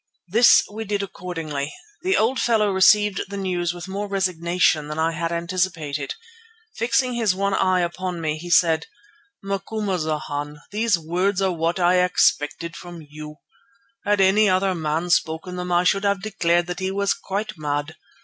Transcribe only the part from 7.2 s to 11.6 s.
one eye upon me, he said: "Macumazana, these words are